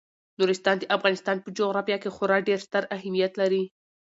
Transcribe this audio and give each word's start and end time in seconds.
نورستان 0.39 0.75
د 0.79 0.83
افغانستان 0.97 1.37
په 1.41 1.49
جغرافیه 1.57 1.97
کې 2.03 2.13
خورا 2.15 2.37
ډیر 2.47 2.59
ستر 2.67 2.83
اهمیت 2.97 3.33
لري. 3.41 3.63